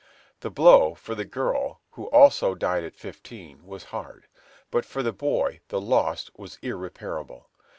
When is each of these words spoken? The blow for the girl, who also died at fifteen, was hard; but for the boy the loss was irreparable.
The 0.39 0.49
blow 0.49 0.95
for 0.95 1.13
the 1.13 1.25
girl, 1.25 1.79
who 1.91 2.05
also 2.07 2.55
died 2.55 2.83
at 2.83 2.95
fifteen, 2.95 3.63
was 3.67 3.83
hard; 3.93 4.25
but 4.71 4.83
for 4.83 5.03
the 5.03 5.13
boy 5.13 5.59
the 5.67 5.79
loss 5.79 6.31
was 6.35 6.57
irreparable. 6.63 7.49